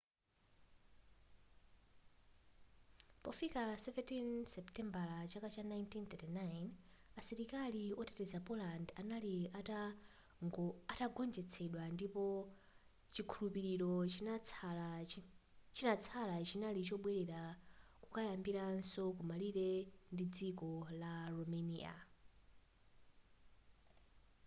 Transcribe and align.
pofika 3.23 3.61
17 3.77 4.45
seputembala 4.53 5.17
chaka 5.31 5.49
cha 5.55 5.61
1939 5.63 6.69
asilikali 7.21 7.83
oteteza 8.01 8.39
poland 8.47 8.87
anali 9.01 9.35
atagonjetsedwa 10.91 11.83
ndipo 11.95 12.25
chikhulupiliro 13.13 13.93
chinatsala 15.75 16.35
chinali 16.49 16.81
chobwelera 16.87 17.43
nkukayambiraso 17.97 19.01
ku 19.17 19.23
malire 19.29 19.71
ndi 20.13 20.25
dziko 20.33 20.69
la 21.01 21.13
romania 21.35 21.93